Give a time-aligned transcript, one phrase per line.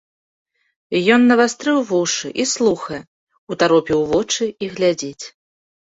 [1.15, 3.01] Ён навастрыў вушы і слухае,
[3.53, 5.25] утаропіў вочы і глядзіць.